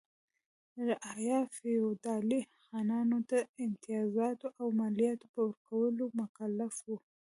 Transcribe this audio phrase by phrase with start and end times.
[0.87, 6.89] رعایا فیوډالي خانانو ته د امتیازاتو او مالیاتو په ورکولو مکلف و.